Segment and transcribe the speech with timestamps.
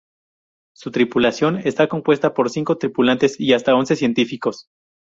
[0.73, 4.65] Su tripulación está compuesta por cinco tripulantes y hasta once científicos.